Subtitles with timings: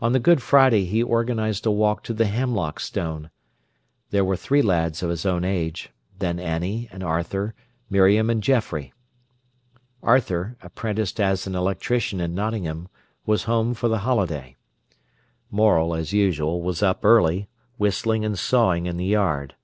[0.00, 3.30] On the Good Friday he organised a walk to the Hemlock Stone.
[4.10, 7.52] There were three lads of his own age, then Annie and Arthur,
[7.90, 8.92] Miriam and Geoffrey.
[10.04, 12.86] Arthur, apprenticed as an electrician in Nottingham,
[13.24, 14.54] was home for the holiday.
[15.50, 19.56] Morel, as usual, was up early, whistling and sawing in the yard.